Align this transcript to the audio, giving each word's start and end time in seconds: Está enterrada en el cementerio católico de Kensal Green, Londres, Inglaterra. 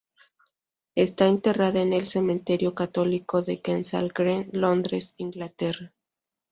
Está 0.95 1.27
enterrada 1.27 1.79
en 1.79 1.93
el 1.93 2.07
cementerio 2.07 2.73
católico 2.73 3.43
de 3.43 3.61
Kensal 3.61 4.09
Green, 4.11 4.49
Londres, 4.51 5.13
Inglaterra. 5.17 5.93